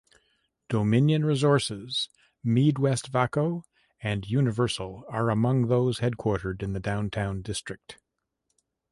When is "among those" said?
5.29-5.99